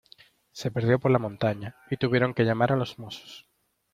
Se 0.51 0.71
perdió 0.71 0.97
por 0.97 1.11
la 1.11 1.19
montaña 1.19 1.75
y 1.91 1.97
tuvieron 1.97 2.33
que 2.33 2.43
llamar 2.43 2.71
a 2.71 2.75
los 2.75 2.97
Mossos. 2.97 3.47